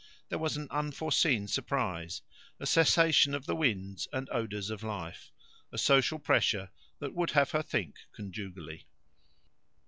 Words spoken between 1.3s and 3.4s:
surprise, a cessation